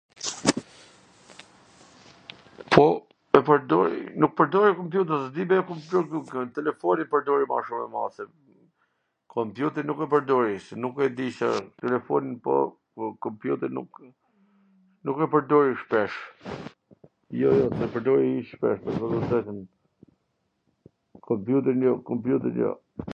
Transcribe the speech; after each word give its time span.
po, 2.75 2.85
e 3.39 3.41
pwrdori..., 3.49 3.99
nuk 4.21 4.31
pwrdori 4.37 4.71
kompjuter, 4.79 5.19
s 5.25 5.29
di 5.35 5.41
nga 5.47 5.59
kompjuter 5.69 6.39
un... 6.43 6.55
telefonin 6.59 7.11
pwrdori 7.13 7.43
ma 7.51 7.57
shum... 7.67 8.31
kompjuterin 9.35 9.87
nuk 9.91 9.99
e 10.05 10.09
pwrdori 10.15 10.55
se 10.67 10.73
nuk 10.85 10.95
e 11.07 11.11
disha 11.19 11.49
punwn... 12.09 12.27
po 12.47 12.53
kompjuterin 13.27 13.77
nuk 15.13 15.21
e 15.27 15.31
pwrdori 15.35 15.71
shpesh, 15.83 16.17
jo, 17.39 17.49
jo, 17.59 17.65
nuk 17.77 17.85
e 17.85 17.91
pwrdori 17.97 18.29
shpesh, 18.49 18.79
me 18.87 18.91
thwn 18.97 19.13
tw 19.17 19.27
drejtwn, 19.31 19.59
kompjuterin 21.31 21.81
jo, 21.89 21.93
kompjuterin 22.13 22.57
jo. 22.67 22.71